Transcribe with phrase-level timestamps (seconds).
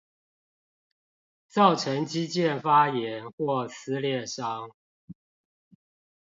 [1.47, 4.71] 造成肌腱發炎或撕裂傷